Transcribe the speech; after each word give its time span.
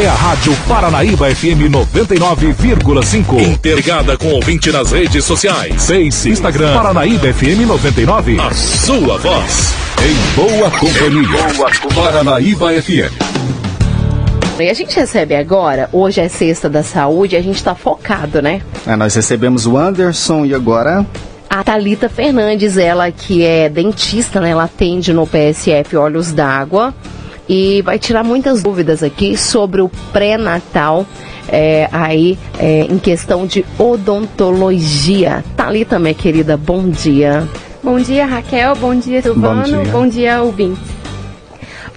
é 0.00 0.06
a 0.06 0.14
Rádio 0.14 0.54
Paranaíba 0.68 1.34
FM 1.34 1.68
99,5. 1.72 3.40
Interligada 3.40 4.16
com 4.16 4.28
ouvinte 4.28 4.70
nas 4.70 4.92
redes 4.92 5.24
sociais. 5.24 5.86
Face, 5.88 6.30
Instagram, 6.30 6.72
Paranaíba 6.72 7.32
FM 7.32 7.66
99. 7.66 8.38
A 8.38 8.54
sua 8.54 9.18
voz. 9.18 9.74
Em 10.00 10.36
boa 10.36 10.70
companhia. 10.70 11.54
Boa 11.56 11.70
Paranaíba 11.94 12.70
FM. 12.80 13.10
E 14.60 14.70
a 14.70 14.74
gente 14.74 14.94
recebe 14.94 15.34
agora, 15.34 15.88
hoje 15.92 16.20
é 16.20 16.28
sexta 16.28 16.68
da 16.68 16.84
saúde, 16.84 17.34
a 17.34 17.42
gente 17.42 17.56
está 17.56 17.74
focado, 17.74 18.40
né? 18.40 18.60
É, 18.86 18.94
nós 18.94 19.14
recebemos 19.16 19.66
o 19.66 19.76
Anderson 19.76 20.44
e 20.44 20.54
agora 20.54 21.04
a 21.50 21.64
Talita 21.64 22.08
Fernandes, 22.08 22.76
ela 22.76 23.10
que 23.10 23.44
é 23.44 23.68
dentista, 23.68 24.40
né? 24.40 24.50
Ela 24.50 24.64
atende 24.64 25.12
no 25.12 25.26
PSF 25.26 25.96
Olhos 25.96 26.30
d'Água 26.32 26.94
e 27.48 27.82
vai 27.82 27.98
tirar 27.98 28.22
muitas 28.22 28.62
dúvidas 28.62 29.02
aqui 29.02 29.36
sobre 29.36 29.80
o 29.80 29.88
pré-natal. 30.12 31.06
É, 31.50 31.88
aí 31.90 32.38
é, 32.58 32.82
em 32.82 32.98
questão 32.98 33.46
de 33.46 33.64
odontologia. 33.78 35.42
Talita, 35.56 35.98
minha 35.98 36.12
querida, 36.12 36.56
bom 36.56 36.88
dia. 36.88 37.48
Bom 37.82 37.98
dia, 37.98 38.26
Raquel. 38.26 38.76
Bom 38.76 38.94
dia, 38.94 39.22
Silvano. 39.22 39.62
Bom 39.62 39.82
dia, 39.82 39.92
bom 39.92 40.06
dia 40.06 40.42
ouvintes. 40.42 40.98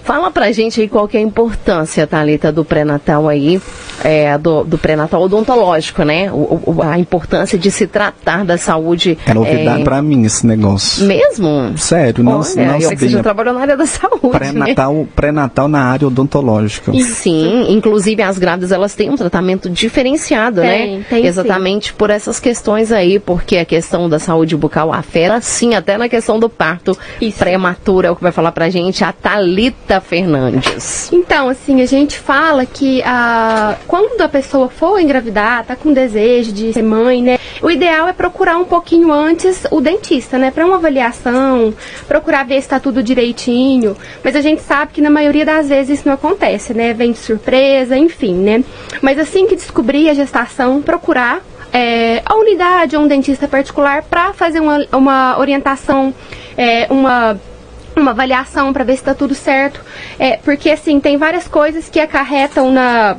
Fala 0.02 0.30
pra 0.30 0.50
gente 0.50 0.80
aí 0.80 0.88
qual 0.88 1.06
que 1.06 1.16
é 1.16 1.20
a 1.20 1.22
importância, 1.22 2.06
Thalita, 2.06 2.50
do 2.50 2.64
pré-natal 2.64 3.28
aí, 3.28 3.60
é, 4.02 4.36
do, 4.38 4.64
do 4.64 4.78
pré-natal 4.78 5.22
odontológico, 5.22 6.02
né? 6.02 6.30
O, 6.32 6.60
o, 6.66 6.82
a 6.82 6.98
importância 6.98 7.58
de 7.58 7.70
se 7.70 7.86
tratar 7.86 8.44
da 8.44 8.56
saúde. 8.56 9.18
É 9.26 9.34
novidade 9.34 9.82
é... 9.82 9.84
pra 9.84 10.02
mim 10.02 10.24
esse 10.24 10.46
negócio. 10.46 11.04
Mesmo? 11.04 11.76
Sério, 11.76 12.24
não, 12.24 12.40
Olha, 12.40 12.66
não 12.66 12.74
eu 12.74 12.80
sabia. 12.82 12.96
que 12.96 12.98
você 12.98 13.08
já 13.08 13.22
trabalhou 13.22 13.54
na 13.54 13.60
área 13.60 13.76
da 13.76 13.86
saúde. 13.86 14.28
Pré-natal 14.30 14.94
né? 14.94 15.06
pré-natal 15.14 15.68
na 15.68 15.82
área 15.84 16.06
odontológica. 16.06 16.92
Sim, 16.92 17.66
inclusive 17.68 18.22
as 18.22 18.38
grávidas 18.38 18.72
elas 18.72 18.94
têm 18.94 19.10
um 19.10 19.16
tratamento 19.16 19.68
diferenciado, 19.68 20.60
né? 20.60 20.78
tem, 20.78 20.98
né? 20.98 21.04
Tem 21.08 21.26
Exatamente 21.26 21.88
sim. 21.88 21.94
por 21.96 22.10
essas 22.10 22.40
questões 22.40 22.92
aí, 22.92 23.18
porque 23.18 23.56
a 23.56 23.64
questão 23.64 24.08
da 24.08 24.18
saúde 24.18 24.56
bucal 24.56 24.92
afeta, 24.92 25.40
sim, 25.40 25.74
até 25.74 25.96
na 25.96 26.08
questão 26.08 26.38
do 26.38 26.48
parto 26.48 26.96
prematuro, 27.38 28.06
é 28.06 28.10
o 28.10 28.16
que 28.16 28.22
vai 28.22 28.32
falar 28.32 28.52
pra 28.52 28.68
gente 28.68 29.04
a 29.04 29.12
Thalita 29.12 30.00
Fernandes. 30.00 31.10
Então, 31.12 31.48
assim, 31.48 31.80
a 31.80 31.86
gente 31.86 32.18
fala 32.18 32.64
que 32.66 33.02
a, 33.02 33.76
quando 33.86 34.20
a 34.20 34.28
pessoa 34.28 34.68
for 34.68 35.00
engravidar, 35.00 35.64
tá 35.64 35.76
com 35.76 35.92
desejo 35.92 36.52
de 36.52 36.72
ser 36.72 36.82
mãe, 36.82 37.22
né? 37.22 37.38
O 37.60 37.70
ideal 37.70 38.08
é 38.08 38.12
procurar 38.12 38.56
um 38.56 38.64
pouquinho 38.64 39.12
antes 39.12 39.64
o 39.70 39.80
dentista, 39.80 40.38
né? 40.38 40.50
Para 40.50 40.66
uma 40.66 40.76
avaliação, 40.76 41.74
procurar 42.08 42.44
ver 42.44 42.54
se 42.54 42.60
está 42.60 42.80
tudo 42.80 43.02
direitinho. 43.02 43.96
Mas 44.22 44.34
a 44.36 44.40
gente 44.40 44.62
sabe 44.62 44.92
que 44.92 45.00
na 45.00 45.10
maioria 45.10 45.44
das 45.44 45.68
vezes 45.68 46.00
isso 46.00 46.08
não 46.08 46.14
acontece, 46.14 46.74
né? 46.74 46.92
Vem 46.92 47.12
de 47.12 47.18
surpresa, 47.18 47.96
enfim, 47.96 48.34
né? 48.34 48.64
Mas 49.00 49.18
assim 49.18 49.46
que 49.46 49.56
descobrir 49.56 50.08
a 50.08 50.14
gestação, 50.14 50.82
procurar 50.82 51.40
é, 51.72 52.22
a 52.24 52.34
unidade 52.34 52.96
ou 52.96 53.02
um 53.02 53.08
dentista 53.08 53.48
particular 53.48 54.02
para 54.02 54.32
fazer 54.32 54.60
uma, 54.60 54.84
uma 54.92 55.38
orientação, 55.38 56.14
é, 56.56 56.86
uma 56.90 57.38
uma 57.94 58.12
avaliação 58.12 58.72
para 58.72 58.84
ver 58.84 58.94
se 58.94 59.02
está 59.02 59.14
tudo 59.14 59.34
certo. 59.34 59.80
É, 60.18 60.38
porque 60.38 60.70
assim, 60.70 60.98
tem 61.00 61.16
várias 61.16 61.46
coisas 61.46 61.88
que 61.88 62.00
acarretam 62.00 62.72
na, 62.72 63.16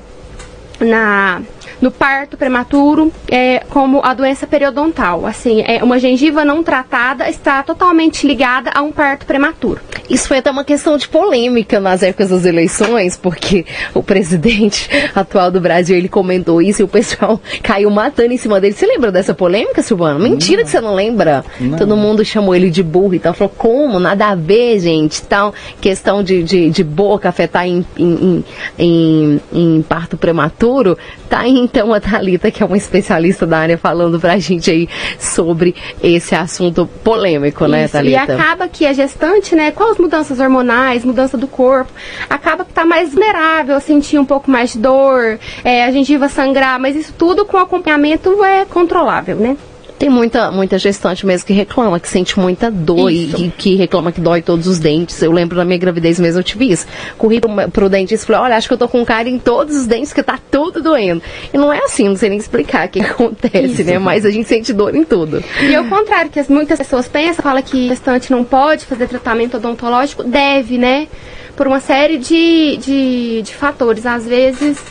na 0.79 1.41
no 1.83 1.91
parto 1.91 2.37
prematuro, 2.37 3.11
é, 3.29 3.59
como 3.69 3.99
a 4.05 4.13
doença 4.13 4.47
periodontal. 4.47 5.25
Assim, 5.25 5.61
é, 5.67 5.83
uma 5.83 5.99
gengiva 5.99 6.45
não 6.45 6.63
tratada 6.63 7.29
está 7.29 7.61
totalmente 7.61 8.25
ligada 8.25 8.71
a 8.73 8.81
um 8.81 8.89
parto 8.89 9.25
prematuro. 9.25 9.81
Isso 10.09 10.29
foi 10.29 10.37
até 10.37 10.49
uma 10.49 10.63
questão 10.63 10.97
de 10.97 11.09
polêmica 11.09 11.81
nas 11.81 12.01
épocas 12.01 12.29
das 12.29 12.45
eleições, 12.45 13.17
porque 13.17 13.65
o 13.93 14.01
presidente 14.01 14.89
atual 15.13 15.51
do 15.51 15.59
Brasil 15.59 15.97
ele 15.97 16.07
comentou 16.07 16.61
isso 16.61 16.81
e 16.81 16.85
o 16.85 16.87
pessoal 16.87 17.41
caiu 17.61 17.89
matando 17.89 18.31
em 18.31 18.37
cima 18.37 18.61
dele. 18.61 18.73
Você 18.73 18.85
lembra 18.85 19.11
dessa 19.11 19.33
polêmica, 19.33 19.81
Silvano? 19.81 20.21
Mentira 20.21 20.59
não. 20.59 20.63
que 20.63 20.71
você 20.71 20.79
não 20.79 20.95
lembra. 20.95 21.43
Não. 21.59 21.77
Todo 21.77 21.97
mundo 21.97 22.23
chamou 22.23 22.55
ele 22.55 22.69
de 22.69 22.81
burro 22.81 23.15
e 23.15 23.19
tal. 23.19 23.33
Falou, 23.33 23.53
como? 23.57 23.99
Nada 23.99 24.27
a 24.27 24.35
ver, 24.35 24.79
gente. 24.79 25.21
Então, 25.25 25.53
questão 25.81 26.23
de, 26.23 26.43
de, 26.43 26.69
de 26.69 26.83
boca 26.83 27.27
afetar 27.27 27.67
em, 27.67 27.85
em, 27.97 28.45
em, 28.79 29.41
em 29.51 29.81
parto 29.81 30.15
prematuro, 30.15 30.97
tá 31.29 31.39
aí 31.39 31.57
então 31.73 31.91
a 31.91 31.99
Thalita, 31.99 32.51
que 32.51 32.61
é 32.61 32.65
uma 32.67 32.77
especialista 32.77 33.47
da 33.47 33.57
área, 33.57 33.79
falando 33.79 34.19
pra 34.19 34.37
gente 34.37 34.69
aí 34.69 34.87
sobre 35.17 35.73
esse 36.03 36.35
assunto 36.35 36.85
polêmico, 37.03 37.65
né, 37.65 37.85
Isso, 37.85 37.93
Thalita? 37.93 38.31
E 38.31 38.35
acaba 38.35 38.67
que 38.67 38.85
a 38.85 38.93
gestante, 38.93 39.55
né, 39.55 39.71
com 39.71 39.91
as 39.91 39.97
mudanças 39.97 40.39
hormonais, 40.39 41.03
mudança 41.03 41.35
do 41.35 41.47
corpo, 41.47 41.91
acaba 42.29 42.63
que 42.63 42.71
tá 42.71 42.85
mais 42.85 43.11
vulnerável 43.11 43.75
a 43.75 43.79
sentir 43.79 44.19
um 44.19 44.25
pouco 44.25 44.51
mais 44.51 44.73
de 44.73 44.77
dor, 44.77 45.39
é, 45.63 45.83
a 45.83 45.91
gengiva 45.91 46.29
sangrar, 46.29 46.79
mas 46.79 46.95
isso 46.95 47.11
tudo 47.17 47.43
com 47.43 47.57
acompanhamento 47.57 48.43
é 48.43 48.65
controlável, 48.65 49.37
né? 49.37 49.57
Tem 50.03 50.09
muita, 50.09 50.51
muita 50.51 50.77
gestante 50.77 51.25
mesmo 51.25 51.47
que 51.47 51.53
reclama, 51.53 51.97
que 51.97 52.09
sente 52.09 52.37
muita 52.37 52.69
dor 52.69 53.09
isso. 53.09 53.41
e 53.41 53.49
que 53.49 53.75
reclama 53.75 54.11
que 54.11 54.19
dói 54.19 54.41
todos 54.41 54.67
os 54.67 54.77
dentes. 54.77 55.21
Eu 55.21 55.31
lembro 55.31 55.55
na 55.55 55.63
minha 55.63 55.77
gravidez 55.77 56.19
mesmo 56.19 56.41
eu 56.41 56.43
tive 56.43 56.69
isso. 56.69 56.85
Corri 57.17 57.39
pro, 57.39 57.49
pro 57.71 57.87
dentista 57.87 58.25
e 58.25 58.27
falei, 58.27 58.41
olha, 58.41 58.57
acho 58.57 58.67
que 58.67 58.73
eu 58.73 58.77
tô 58.77 58.89
com 58.89 59.05
cara 59.05 59.29
em 59.29 59.39
todos 59.39 59.77
os 59.77 59.87
dentes 59.87 60.11
que 60.11 60.21
tá 60.21 60.37
tudo 60.51 60.83
doendo. 60.83 61.21
E 61.53 61.57
não 61.57 61.71
é 61.71 61.79
assim, 61.85 62.09
não 62.09 62.17
sei 62.17 62.27
nem 62.27 62.37
explicar 62.37 62.85
o 62.85 62.91
que 62.91 62.99
acontece, 62.99 63.81
isso. 63.81 63.83
né? 63.85 63.97
Mas 63.97 64.25
a 64.25 64.29
gente 64.29 64.45
sente 64.45 64.73
dor 64.73 64.93
em 64.93 65.05
tudo. 65.05 65.41
E 65.61 65.73
ao 65.73 65.85
contrário, 65.85 66.29
que 66.29 66.37
as, 66.37 66.49
muitas 66.49 66.79
pessoas 66.79 67.07
pensam, 67.07 67.41
fala 67.41 67.61
que 67.61 67.87
gestante 67.87 68.29
não 68.29 68.43
pode 68.43 68.85
fazer 68.85 69.07
tratamento 69.07 69.55
odontológico, 69.55 70.21
deve, 70.21 70.77
né? 70.77 71.07
Por 71.55 71.67
uma 71.67 71.79
série 71.79 72.17
de, 72.17 72.77
de, 72.77 73.41
de 73.43 73.55
fatores. 73.55 74.05
Às 74.05 74.25
vezes 74.25 74.81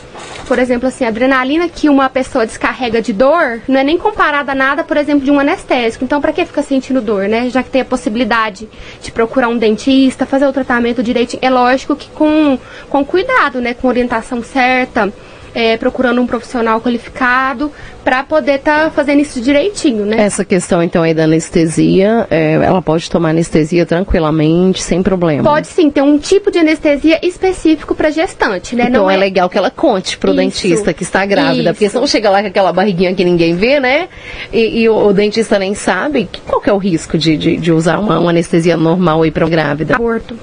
por 0.47 0.59
exemplo, 0.59 0.87
assim, 0.87 1.05
a 1.05 1.07
adrenalina 1.07 1.69
que 1.69 1.87
uma 1.87 2.09
pessoa 2.09 2.45
descarrega 2.45 3.01
de 3.01 3.13
dor 3.13 3.61
não 3.67 3.79
é 3.79 3.83
nem 3.83 3.97
comparada 3.97 4.51
a 4.51 4.55
nada, 4.55 4.83
por 4.83 4.97
exemplo, 4.97 5.23
de 5.23 5.31
um 5.31 5.39
anestésico. 5.39 6.03
Então, 6.03 6.19
para 6.19 6.33
que 6.33 6.45
fica 6.45 6.61
sentindo 6.61 7.01
dor, 7.01 7.29
né? 7.29 7.49
Já 7.49 7.63
que 7.63 7.69
tem 7.69 7.81
a 7.81 7.85
possibilidade 7.85 8.67
de 9.01 9.11
procurar 9.11 9.47
um 9.47 9.57
dentista, 9.57 10.25
fazer 10.25 10.45
o 10.45 10.53
tratamento 10.53 11.01
direitinho. 11.01 11.39
É 11.41 11.49
lógico 11.49 11.95
que 11.95 12.09
com, 12.09 12.59
com 12.89 13.05
cuidado, 13.05 13.61
né? 13.61 13.73
Com 13.73 13.87
orientação 13.87 14.43
certa 14.43 15.11
é, 15.53 15.77
procurando 15.77 16.21
um 16.21 16.27
profissional 16.27 16.81
qualificado 16.81 17.71
para 18.03 18.23
poder 18.23 18.55
estar 18.55 18.85
tá 18.85 18.91
fazendo 18.91 19.21
isso 19.21 19.39
direitinho, 19.39 20.05
né? 20.05 20.17
Essa 20.19 20.43
questão 20.43 20.83
então 20.83 21.03
aí 21.03 21.13
da 21.13 21.23
anestesia, 21.23 22.27
é, 22.29 22.53
ela 22.53 22.81
pode 22.81 23.09
tomar 23.09 23.29
anestesia 23.29 23.85
tranquilamente, 23.85 24.81
sem 24.81 25.01
problema? 25.01 25.43
Pode 25.43 25.67
sim, 25.67 25.89
tem 25.89 26.03
um 26.03 26.17
tipo 26.17 26.51
de 26.51 26.59
anestesia 26.59 27.19
específico 27.25 27.95
para 27.95 28.09
gestante, 28.09 28.75
né? 28.75 28.87
Então 28.89 29.09
é, 29.09 29.15
é, 29.15 29.17
legal 29.17 29.49
que 29.49 29.57
ela 29.57 29.69
conte 29.69 30.17
pro 30.17 30.31
isso, 30.31 30.37
dentista 30.37 30.93
que 30.93 31.03
está 31.03 31.25
grávida, 31.25 31.69
isso. 31.69 31.73
porque 31.73 31.89
senão 31.89 32.07
chega 32.07 32.29
lá 32.29 32.41
com 32.41 32.47
aquela 32.47 32.73
barriguinha 32.73 33.13
que 33.13 33.23
ninguém 33.23 33.55
vê, 33.55 33.79
né? 33.79 34.09
E, 34.51 34.81
e 34.81 34.89
o, 34.89 35.07
o, 35.07 35.13
dentista 35.13 35.57
nem 35.57 35.73
sabe, 35.73 36.27
qual 36.45 36.59
que 36.59 36.69
é 36.69 36.73
o 36.73 36.77
risco 36.77 37.17
de, 37.17 37.37
de, 37.37 37.57
de 37.57 37.71
usar 37.71 37.99
uma, 37.99 38.19
uma 38.19 38.31
anestesia 38.31 38.75
normal 38.75 39.21
aí 39.21 39.31
para 39.31 39.47
grávida? 39.47 39.95
Aborto. 39.95 40.37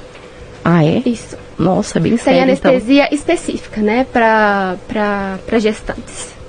Ah, 0.65 0.84
é? 0.84 1.03
Isso. 1.04 1.37
Nossa, 1.60 1.98
é 1.98 2.00
bem 2.00 2.16
sério. 2.16 2.41
Tem 2.41 2.43
anestesia 2.43 3.04
então. 3.04 3.16
específica, 3.16 3.81
né, 3.82 4.06
para 4.12 5.59
gestantes. 5.59 6.41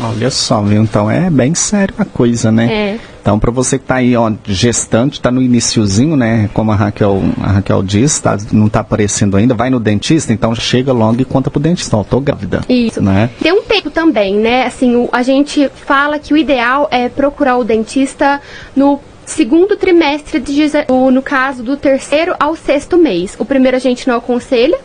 Olha 0.00 0.30
só, 0.30 0.62
viu? 0.62 0.82
Então 0.82 1.10
é 1.10 1.28
bem 1.28 1.54
sério 1.54 1.94
a 1.98 2.04
coisa, 2.04 2.50
né? 2.50 2.72
É. 2.72 2.98
Então, 3.20 3.38
para 3.38 3.50
você 3.50 3.78
que 3.78 3.84
está 3.84 3.96
aí, 3.96 4.16
ó, 4.16 4.32
gestante, 4.46 5.14
está 5.14 5.30
no 5.30 5.42
iniciozinho, 5.42 6.16
né? 6.16 6.48
Como 6.54 6.72
a 6.72 6.74
Raquel, 6.74 7.22
a 7.40 7.52
Raquel 7.52 7.82
disse, 7.82 8.22
tá, 8.22 8.36
não 8.52 8.66
está 8.66 8.80
aparecendo 8.80 9.36
ainda, 9.36 9.54
vai 9.54 9.70
no 9.70 9.78
dentista, 9.78 10.32
então 10.32 10.54
chega 10.54 10.92
logo 10.92 11.20
e 11.20 11.24
conta 11.24 11.50
pro 11.50 11.60
dentista, 11.60 11.96
ó, 11.96 12.02
tô 12.02 12.20
grávida. 12.20 12.62
Isso. 12.68 13.02
Né? 13.02 13.30
Tem 13.40 13.52
um 13.52 13.62
tempo 13.62 13.90
também, 13.90 14.34
né? 14.34 14.66
Assim, 14.66 14.96
o, 14.96 15.08
a 15.12 15.22
gente 15.22 15.70
fala 15.86 16.18
que 16.18 16.32
o 16.32 16.36
ideal 16.36 16.88
é 16.90 17.08
procurar 17.08 17.58
o 17.58 17.64
dentista 17.64 18.40
no 18.74 18.98
segundo 19.32 19.76
trimestre, 19.76 20.38
de, 20.38 20.70
no 21.12 21.22
caso 21.22 21.62
do 21.62 21.76
terceiro 21.76 22.34
ao 22.38 22.54
sexto 22.54 22.96
mês. 22.96 23.34
O 23.38 23.44
primeiro 23.44 23.76
a 23.76 23.80
gente 23.80 24.06
não 24.06 24.16
aconselha, 24.16 24.78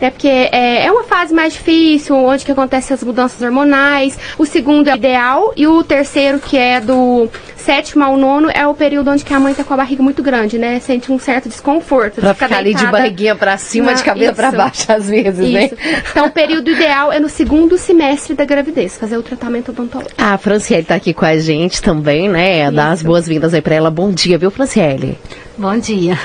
né? 0.00 0.10
Porque 0.10 0.28
é, 0.28 0.84
é 0.86 0.92
uma 0.92 1.04
fase 1.04 1.32
mais 1.32 1.54
difícil, 1.54 2.14
onde 2.16 2.44
que 2.44 2.52
acontecem 2.52 2.94
as 2.94 3.02
mudanças 3.02 3.40
hormonais. 3.40 4.18
O 4.38 4.44
segundo 4.44 4.88
é 4.88 4.92
o 4.92 4.96
ideal 4.96 5.52
e 5.56 5.66
o 5.66 5.82
terceiro, 5.82 6.38
que 6.38 6.56
é 6.56 6.80
do 6.80 7.28
sétimo 7.64 8.04
ao 8.04 8.16
nono, 8.16 8.50
é 8.52 8.66
o 8.66 8.74
período 8.74 9.10
onde 9.10 9.24
que 9.24 9.32
a 9.32 9.40
mãe 9.40 9.54
tá 9.54 9.64
com 9.64 9.72
a 9.72 9.76
barriga 9.78 10.02
muito 10.02 10.22
grande, 10.22 10.58
né? 10.58 10.78
Sente 10.80 11.10
um 11.10 11.18
certo 11.18 11.48
desconforto. 11.48 12.20
Pra 12.20 12.34
ficar 12.34 12.58
ali 12.58 12.74
de 12.74 12.86
barriguinha 12.86 13.34
pra 13.34 13.56
cima, 13.56 13.86
na... 13.86 13.92
de 13.94 14.04
cabeça 14.04 14.34
para 14.34 14.52
baixo 14.52 14.92
às 14.92 15.08
vezes, 15.08 15.50
né? 15.50 15.64
Isso. 15.64 15.74
né? 15.74 16.02
Então 16.10 16.26
o 16.26 16.30
período 16.30 16.70
ideal 16.70 17.10
é 17.10 17.18
no 17.18 17.28
segundo 17.28 17.78
semestre 17.78 18.34
da 18.34 18.44
gravidez, 18.44 18.96
fazer 18.98 19.16
o 19.16 19.22
tratamento 19.22 19.70
odontológico. 19.70 20.14
A 20.18 20.36
Franciele 20.36 20.84
tá 20.84 20.94
aqui 20.94 21.14
com 21.14 21.24
a 21.24 21.38
gente 21.38 21.82
também, 21.82 22.28
né? 22.28 22.70
Dá 22.70 22.90
as 22.90 23.02
boas-vindas 23.02 23.54
aí 23.54 23.62
pra 23.62 23.74
ela. 23.74 23.90
Bom 23.90 24.10
dia, 24.10 24.36
viu, 24.36 24.50
Franciele? 24.50 25.18
Bom 25.56 25.76
dia 25.78 26.18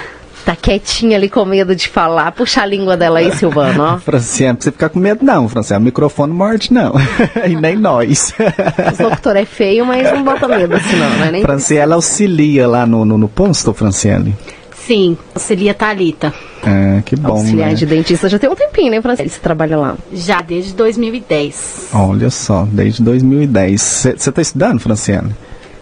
tá 0.49 0.55
quietinha 0.55 1.15
ali 1.15 1.29
com 1.29 1.45
medo 1.45 1.75
de 1.75 1.87
falar. 1.87 2.31
Puxa 2.31 2.63
a 2.63 2.65
língua 2.65 2.97
dela 2.97 3.19
aí, 3.19 3.31
Silvano, 3.35 3.83
ó. 3.83 3.97
Franciane, 4.01 4.49
não 4.49 4.55
precisa 4.55 4.71
ficar 4.71 4.89
com 4.89 4.99
medo 4.99 5.23
não, 5.23 5.47
Franciane. 5.47 5.83
O 5.83 5.85
microfone 5.85 6.33
morde 6.33 6.73
não. 6.73 6.93
e 7.47 7.55
nem 7.55 7.75
nós. 7.75 8.33
O 8.93 8.97
doutor 9.09 9.35
é 9.35 9.45
feio, 9.45 9.85
mas 9.85 10.11
não 10.11 10.23
bota 10.23 10.47
medo 10.47 10.75
assim 10.75 10.95
não, 10.95 11.09
né? 11.17 11.31
Nem 11.31 11.41
Franciane, 11.43 11.81
ela 11.83 11.95
auxilia 11.95 12.67
lá 12.67 12.85
no, 12.85 13.05
no, 13.05 13.17
no 13.17 13.29
posto, 13.29 13.73
Franciane? 13.73 14.35
Sim, 14.75 15.15
auxilia 15.35 15.73
Thalita. 15.75 16.33
É, 16.65 17.03
que 17.03 17.15
bom. 17.15 17.33
Auxiliar 17.33 17.69
né? 17.69 17.75
de 17.75 17.85
dentista 17.85 18.27
já 18.27 18.39
tem 18.39 18.49
um 18.49 18.55
tempinho, 18.55 18.89
né, 18.89 19.01
Franciele? 19.03 19.29
Você 19.29 19.39
trabalha 19.39 19.77
lá. 19.77 19.95
Já 20.11 20.41
desde 20.41 20.73
2010. 20.73 21.89
Olha 21.93 22.31
só, 22.31 22.67
desde 22.71 23.03
2010. 23.03 23.79
Você 23.79 24.09
está 24.09 24.41
estudando, 24.41 24.79
Franciane? 24.79 25.31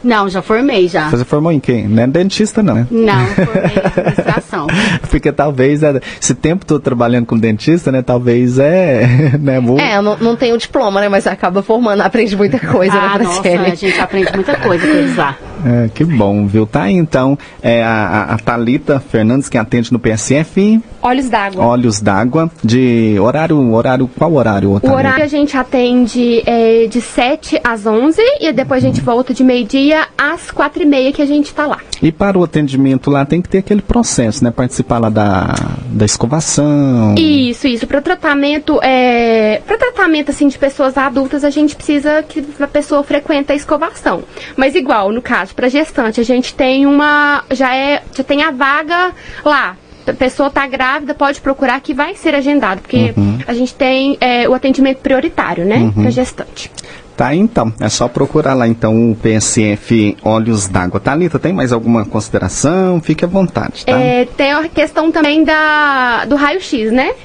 Não, 0.03 0.29
já 0.29 0.41
formei 0.41 0.87
já. 0.87 1.09
Você 1.09 1.25
formou 1.25 1.51
em 1.51 1.59
quem? 1.59 1.87
Não 1.87 2.03
é 2.03 2.07
dentista, 2.07 2.61
não, 2.63 2.75
né? 2.75 2.87
Não, 2.91 3.25
formei 3.33 3.63
em 3.75 3.87
administração. 3.87 4.67
Porque 5.09 5.31
talvez, 5.31 5.83
é, 5.83 5.99
esse 6.21 6.33
tempo 6.35 6.65
todo 6.65 6.79
trabalhando 6.81 7.25
com 7.25 7.37
dentista, 7.37 7.91
né? 7.91 8.01
Talvez 8.01 8.59
é. 8.59 9.07
Né, 9.39 9.59
muito- 9.59 9.81
É, 9.81 10.01
não, 10.01 10.17
não 10.17 10.35
tem 10.35 10.53
o 10.53 10.57
diploma, 10.57 10.99
né? 11.01 11.09
Mas 11.09 11.27
acaba 11.27 11.61
formando, 11.61 12.01
aprende 12.01 12.35
muita 12.35 12.59
coisa, 12.59 12.93
ah, 12.97 13.17
né, 13.17 13.23
nossa, 13.25 13.41
Franciele? 13.41 13.65
a 13.71 13.75
gente 13.75 13.99
aprende 13.99 14.31
muita 14.33 14.55
coisa 14.57 14.85
com 14.87 14.93
eles 14.93 15.15
lá. 15.15 15.37
É, 15.65 15.89
que 15.93 16.03
bom, 16.03 16.45
viu? 16.47 16.65
Tá 16.65 16.83
aí, 16.83 16.95
então, 16.95 17.37
é 17.61 17.83
a, 17.83 18.27
a- 18.33 18.37
Thalita 18.37 18.99
Fernandes, 18.99 19.49
que 19.49 19.57
atende 19.57 19.91
no 19.91 19.99
PSF, 19.99 20.81
Olhos 21.01 21.29
d'água. 21.29 21.63
Olhos 21.65 22.01
d'Água, 22.01 22.51
de 22.63 23.15
horário, 23.19 23.57
horário, 23.71 24.09
qual 24.17 24.33
horário? 24.33 24.71
O 24.73 24.79
Thalita? 24.79 24.97
horário 24.99 25.23
a 25.23 25.27
gente 25.27 25.55
atende 25.55 26.43
é, 26.45 26.87
de 26.87 26.99
7 26.99 27.61
às 27.63 27.85
11 27.85 28.19
e 28.41 28.51
depois 28.51 28.83
a 28.83 28.87
gente 28.87 28.99
volta 28.99 29.33
de 29.33 29.43
meio-dia 29.43 29.86
às 29.93 30.51
4 30.51 30.83
e 30.83 30.85
meia 30.85 31.11
que 31.11 31.21
a 31.21 31.25
gente 31.25 31.53
tá 31.53 31.65
lá. 31.65 31.79
E 32.01 32.11
para 32.11 32.37
o 32.37 32.43
atendimento 32.43 33.09
lá 33.09 33.25
tem 33.25 33.41
que 33.41 33.49
ter 33.49 33.59
aquele 33.59 33.81
processo, 33.81 34.43
né? 34.43 34.51
Participar 34.51 34.99
lá 34.99 35.09
da, 35.09 35.53
da 35.87 36.05
escovação. 36.05 37.15
Isso, 37.17 37.67
isso. 37.67 37.87
Para 37.87 38.01
tratamento, 38.01 38.79
é, 38.83 39.61
para 39.65 39.77
tratamento 39.77 40.29
assim 40.29 40.47
de 40.47 40.57
pessoas 40.57 40.97
adultas, 40.97 41.43
a 41.43 41.49
gente 41.49 41.75
precisa 41.75 42.23
que 42.23 42.45
a 42.59 42.67
pessoa 42.67 43.03
frequente 43.03 43.51
a 43.51 43.55
escovação. 43.55 44.23
Mas 44.55 44.75
igual, 44.75 45.11
no 45.11 45.21
caso, 45.21 45.55
para 45.55 45.69
gestante, 45.69 46.19
a 46.19 46.23
gente 46.23 46.53
tem 46.53 46.85
uma, 46.85 47.43
já 47.51 47.75
é, 47.75 48.03
já 48.15 48.23
tem 48.23 48.43
a 48.43 48.51
vaga 48.51 49.11
lá. 49.43 49.77
A 50.05 50.13
pessoa 50.13 50.47
está 50.47 50.65
grávida, 50.65 51.13
pode 51.13 51.41
procurar 51.41 51.81
que 51.81 51.93
vai 51.93 52.15
ser 52.15 52.33
agendado, 52.33 52.79
porque 52.79 53.13
a 53.45 53.53
gente 53.53 53.73
tem 53.73 54.17
é, 54.21 54.47
o 54.47 54.53
atendimento 54.53 54.99
prioritário, 54.99 55.65
né, 55.65 55.91
para 55.93 56.09
gestante. 56.09 56.71
Tá, 57.17 57.33
então. 57.33 57.73
É 57.79 57.89
só 57.89 58.07
procurar 58.07 58.53
lá, 58.53 58.67
então, 58.67 59.11
o 59.11 59.15
PSF 59.15 60.15
Olhos 60.23 60.67
d'Água. 60.67 60.99
Thalita, 60.99 61.39
tem 61.39 61.51
mais 61.51 61.73
alguma 61.73 62.05
consideração? 62.05 63.01
Fique 63.01 63.25
à 63.25 63.27
vontade, 63.27 63.83
tá? 63.83 63.99
É, 63.99 64.25
tem 64.25 64.53
a 64.53 64.69
questão 64.69 65.11
também 65.11 65.43
da, 65.43 66.25
do 66.25 66.35
raio-x, 66.35 66.91
né? 66.91 67.15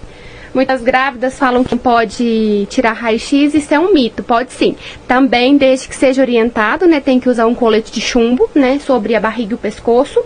Muitas 0.55 0.83
grávidas 0.83 1.39
falam 1.39 1.63
que 1.63 1.77
pode 1.77 2.67
tirar 2.69 2.93
raio-x, 2.93 3.55
isso 3.55 3.75
é 3.75 3.79
um 3.79 3.93
mito, 3.93 4.23
pode 4.23 4.53
sim. 4.53 4.77
Também, 5.07 5.57
desde 5.57 5.89
que 5.89 5.97
seja 5.97 6.21
orientado, 6.21 6.87
né, 6.87 7.01
tem 7.01 7.19
que 7.19 7.29
usar 7.29 7.47
um 7.47 7.55
colete 7.55 7.91
de 7.91 8.01
chumbo, 8.01 8.51
né, 8.55 8.79
sobre 8.79 9.15
a 9.15 9.21
barriga 9.21 9.53
e 9.53 9.55
o 9.55 9.59
pescoço. 9.59 10.23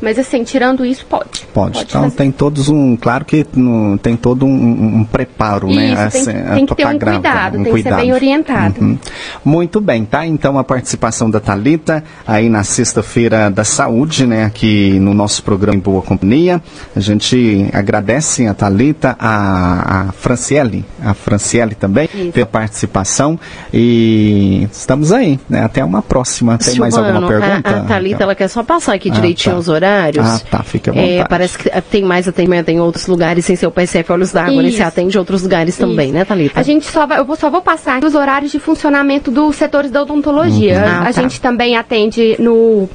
Mas 0.00 0.18
assim, 0.18 0.42
tirando 0.44 0.84
isso, 0.84 1.04
pode. 1.06 1.46
Pode. 1.52 1.80
Então 1.82 2.02
fazer. 2.04 2.16
tem 2.16 2.30
todos 2.30 2.68
um. 2.68 2.96
Claro 2.96 3.24
que 3.24 3.46
no- 3.54 3.98
tem 3.98 4.16
todo 4.16 4.46
um, 4.46 4.48
um- 4.50 4.96
um 5.00 5.04
preparo, 5.04 5.66
né? 5.68 5.86
Isso, 5.86 5.96
tem 5.96 6.04
assim, 6.04 6.24
que- 6.32 6.38
a 6.50 6.54
tem 6.54 6.66
que 6.66 6.74
ter 6.74 6.86
um 6.86 6.98
cuidado, 6.98 7.62
tem 7.62 7.74
que 7.74 7.82
ser 7.82 7.94
bem 7.94 8.12
orientado. 8.12 8.80
Uhum. 8.80 8.98
Muito 9.44 9.80
bem, 9.80 10.04
tá? 10.04 10.26
Então 10.26 10.58
a 10.58 10.64
participação 10.64 11.30
da 11.30 11.40
Talita 11.40 12.02
aí 12.26 12.48
na 12.48 12.62
sexta-feira 12.64 13.50
da 13.50 13.64
saúde, 13.64 14.26
né? 14.26 14.44
Aqui 14.44 14.98
no 15.00 15.12
nosso 15.14 15.42
programa 15.42 15.76
em 15.76 15.80
Boa 15.80 16.02
Companhia. 16.02 16.62
A 16.94 17.00
gente 17.00 17.68
agradece 17.72 18.46
a 18.46 18.54
Talita, 18.54 19.16
a, 19.18 20.08
a 20.08 20.12
Franciele, 20.12 20.84
a 21.04 21.14
Franciele 21.14 21.74
também, 21.74 22.08
Isso. 22.14 22.32
pela 22.32 22.46
participação. 22.46 23.38
E 23.72 24.68
estamos 24.70 25.12
aí, 25.12 25.38
né? 25.48 25.64
Até 25.64 25.84
uma 25.84 26.02
próxima. 26.02 26.56
Tem 26.58 26.78
mais 26.78 26.94
alguma 26.96 27.18
Silvano, 27.20 27.40
pergunta? 27.40 27.68
A, 27.70 27.80
a 27.80 27.84
Thalita, 27.84 28.22
ela 28.22 28.34
quer 28.34 28.48
só 28.48 28.62
passar 28.62 28.94
aqui 28.94 29.10
Ah, 29.10 29.14
direitinho 29.14 29.54
tá. 29.54 29.60
os 29.60 29.68
horários. 29.68 29.81
Ah, 29.86 30.40
tá, 30.50 30.62
fique 30.62 30.90
à 30.90 30.94
É, 30.94 31.24
parece 31.24 31.58
que 31.58 31.70
tem 31.82 32.02
mais 32.02 32.28
atendimento 32.28 32.68
em 32.68 32.80
outros 32.80 33.06
lugares 33.06 33.44
sem 33.44 33.56
ser 33.56 33.66
o 33.66 33.70
PSF 33.70 34.12
Olhos 34.12 34.32
d'Água, 34.32 34.62
né? 34.62 34.70
Você 34.70 34.82
atende 34.82 35.16
em 35.16 35.18
outros 35.18 35.42
lugares 35.42 35.76
também, 35.76 36.06
Isso. 36.06 36.14
né, 36.14 36.24
Thalita? 36.24 36.60
A 36.60 36.62
gente 36.62 36.86
só 36.86 37.06
vai, 37.06 37.18
eu 37.18 37.24
vou, 37.24 37.36
só 37.36 37.50
vou 37.50 37.62
passar 37.62 38.02
os 38.04 38.14
horários 38.14 38.52
de 38.52 38.58
funcionamento 38.58 39.30
dos 39.30 39.56
setores 39.56 39.90
da 39.90 40.02
odontologia. 40.02 40.78
Uhum. 40.78 40.84
Ah, 40.84 41.00
a 41.00 41.04
tá. 41.04 41.12
gente 41.12 41.40
também 41.40 41.76
atende 41.76 42.36
no, 42.38 42.88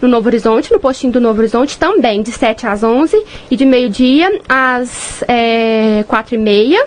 no 0.00 0.08
Novo 0.08 0.28
Horizonte, 0.28 0.72
no 0.72 0.80
postinho 0.80 1.12
do 1.12 1.20
Novo 1.20 1.40
Horizonte, 1.40 1.78
também 1.78 2.22
de 2.22 2.32
7 2.32 2.66
às 2.66 2.82
11 2.82 3.22
e 3.50 3.56
de 3.56 3.64
meio-dia 3.64 4.40
às 4.48 5.22
é, 5.28 6.04
4 6.08 6.34
e 6.34 6.38
meia. 6.38 6.86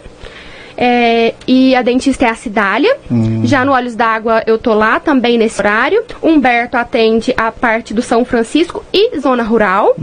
É, 0.77 1.33
e 1.47 1.75
a 1.75 1.81
dentista 1.81 2.25
é 2.25 2.29
a 2.29 2.35
Cidália. 2.35 2.97
Já 3.43 3.63
no 3.63 3.71
Olhos 3.71 3.95
d'Água 3.95 4.43
eu 4.45 4.57
tô 4.57 4.73
lá 4.73 4.99
também 4.99 5.37
nesse 5.37 5.61
horário. 5.61 6.03
Humberto 6.21 6.77
atende 6.77 7.33
a 7.37 7.51
parte 7.51 7.93
do 7.93 8.01
São 8.01 8.25
Francisco 8.25 8.83
e 8.93 9.17
zona 9.19 9.43
rural 9.43 9.95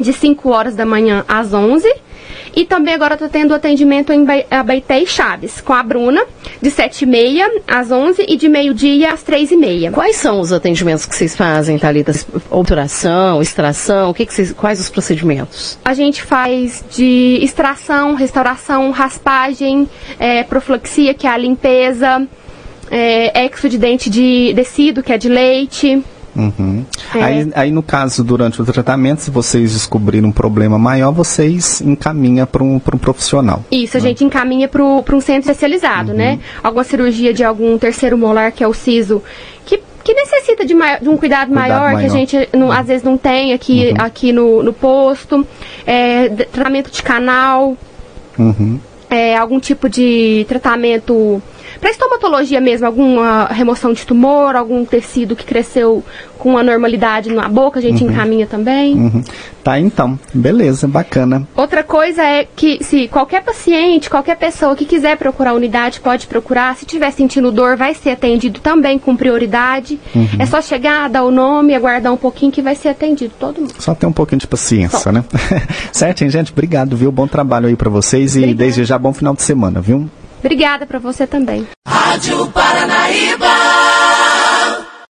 de 0.00 0.12
5 0.12 0.48
horas 0.48 0.74
da 0.76 0.86
manhã 0.86 1.24
às 1.28 1.52
11. 1.52 1.88
E 2.58 2.64
também 2.64 2.92
agora 2.92 3.14
estou 3.14 3.28
tendo 3.28 3.54
atendimento 3.54 4.12
em 4.12 4.24
Ba- 4.24 4.42
Abaeté 4.50 4.98
e 5.00 5.06
Chaves, 5.06 5.60
com 5.60 5.72
a 5.72 5.80
Bruna, 5.80 6.24
de 6.60 6.68
7 6.72 7.02
e 7.02 7.06
meia 7.06 7.48
às 7.68 7.92
11 7.92 8.24
e 8.28 8.36
de 8.36 8.48
meio-dia 8.48 9.12
às 9.12 9.22
3 9.22 9.52
e 9.52 9.56
meia. 9.56 9.92
Quais 9.92 10.16
são 10.16 10.40
os 10.40 10.52
atendimentos 10.52 11.06
que 11.06 11.14
vocês 11.14 11.36
fazem, 11.36 11.78
Thalita? 11.78 12.10
Obturação, 12.50 13.40
extração, 13.40 14.10
o 14.10 14.14
que 14.14 14.26
que 14.26 14.34
vocês, 14.34 14.50
quais 14.52 14.80
os 14.80 14.90
procedimentos? 14.90 15.78
A 15.84 15.94
gente 15.94 16.20
faz 16.20 16.84
de 16.90 17.38
extração, 17.40 18.14
restauração, 18.14 18.90
raspagem, 18.90 19.88
é, 20.18 20.42
profilaxia, 20.42 21.14
que 21.14 21.28
é 21.28 21.30
a 21.30 21.38
limpeza, 21.38 22.26
é, 22.90 23.44
exo 23.44 23.68
de 23.68 23.78
dente 23.78 24.10
de 24.10 24.52
tecido, 24.56 25.00
que 25.00 25.12
é 25.12 25.16
de 25.18 25.28
leite. 25.28 26.02
Uhum. 26.38 26.84
É. 27.16 27.22
Aí, 27.22 27.50
aí, 27.54 27.70
no 27.72 27.82
caso, 27.82 28.22
durante 28.22 28.62
o 28.62 28.64
tratamento, 28.64 29.22
se 29.22 29.30
vocês 29.30 29.72
descobrirem 29.72 30.28
um 30.28 30.32
problema 30.32 30.78
maior, 30.78 31.10
vocês 31.10 31.80
encaminham 31.80 32.46
para 32.46 32.62
um, 32.62 32.78
pra 32.78 32.94
um 32.94 32.98
profissional. 32.98 33.64
Isso, 33.72 33.96
a 33.96 34.00
gente 34.00 34.22
encaminha 34.24 34.68
para 34.68 34.82
um 34.82 35.20
centro 35.20 35.50
especializado, 35.50 36.14
né? 36.14 36.38
Alguma 36.62 36.84
cirurgia 36.84 37.34
de 37.34 37.42
algum 37.42 37.76
terceiro 37.76 38.16
molar, 38.16 38.52
que 38.52 38.62
é 38.62 38.68
o 38.68 38.72
siso, 38.72 39.20
que, 39.66 39.80
que 40.04 40.14
necessita 40.14 40.64
de, 40.64 40.74
mai- 40.74 41.00
de 41.00 41.08
um 41.08 41.16
cuidado, 41.16 41.52
maior, 41.52 41.88
que 41.88 41.94
maior. 41.94 42.06
a 42.06 42.08
gente 42.08 42.48
não- 42.56 42.70
às 42.70 42.86
vezes 42.86 43.02
não 43.02 43.18
tem 43.18 43.52
aqui, 43.52 43.92
aqui 43.98 44.32
no, 44.32 44.62
no 44.62 44.72
posto. 44.72 45.44
É, 45.84 46.28
tratamento 46.52 46.90
de 46.90 47.02
canal, 47.02 47.76
Uhum. 48.38 48.78
é, 49.10 49.36
algum 49.36 49.58
tipo 49.58 49.88
de 49.88 50.46
tratamento 50.48 51.42
para 51.80 51.90
estomatologia 51.90 52.60
mesmo, 52.60 52.86
alguma 52.86 53.46
remoção 53.46 53.92
de 53.92 54.06
tumor, 54.06 54.56
algum 54.56 54.84
tecido 54.84 55.36
que 55.36 55.44
cresceu 55.44 56.02
com 56.38 56.56
anormalidade 56.56 57.32
na 57.32 57.48
boca, 57.48 57.78
a 57.78 57.82
gente 57.82 58.04
encaminha 58.04 58.46
também. 58.46 58.94
Uhum. 58.94 59.24
Tá, 59.62 59.78
então. 59.78 60.18
Beleza, 60.32 60.86
bacana. 60.86 61.46
Outra 61.54 61.82
coisa 61.82 62.22
é 62.22 62.46
que 62.56 62.82
se 62.82 63.08
qualquer 63.08 63.42
paciente, 63.42 64.08
qualquer 64.08 64.36
pessoa 64.36 64.74
que 64.76 64.84
quiser 64.84 65.16
procurar 65.16 65.50
a 65.50 65.54
unidade, 65.54 66.00
pode 66.00 66.26
procurar. 66.26 66.76
Se 66.76 66.86
tiver 66.86 67.10
sentindo 67.10 67.50
dor, 67.50 67.76
vai 67.76 67.94
ser 67.94 68.10
atendido 68.10 68.60
também 68.60 68.98
com 68.98 69.16
prioridade. 69.16 69.98
É 70.38 70.46
só 70.46 70.62
chegar, 70.62 71.08
dar 71.08 71.24
o 71.24 71.30
nome, 71.30 71.74
aguardar 71.74 72.12
um 72.12 72.16
pouquinho 72.16 72.52
que 72.52 72.62
vai 72.62 72.74
ser 72.74 72.88
atendido 72.88 73.34
todo 73.38 73.60
mundo. 73.60 73.74
Só 73.78 73.94
ter 73.94 74.06
um 74.06 74.12
pouquinho 74.12 74.40
de 74.40 74.46
paciência, 74.46 75.10
né? 75.12 75.24
Certinho, 75.92 76.30
gente. 76.30 76.52
Obrigado, 76.52 76.96
viu? 76.96 77.10
Bom 77.10 77.26
trabalho 77.26 77.66
aí 77.66 77.76
para 77.76 77.90
vocês 77.90 78.36
e 78.36 78.38
Obrigada. 78.38 78.58
desde 78.58 78.84
já 78.84 78.98
bom 78.98 79.12
final 79.12 79.34
de 79.34 79.42
semana, 79.42 79.80
viu? 79.80 80.08
Obrigada 80.38 80.86
para 80.86 80.98
você 80.98 81.26
também. 81.26 81.66
Rádio 81.86 82.46
Paranaíba. 82.52 83.46